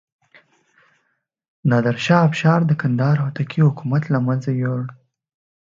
نادر 1.69 1.97
شاه 2.05 2.21
افشار 2.29 2.59
د 2.65 2.71
کندهار 2.81 3.17
هوتکي 3.23 3.59
حکومت 3.67 4.03
له 4.13 4.19
منځه 4.27 4.49
یووړ. 4.61 4.85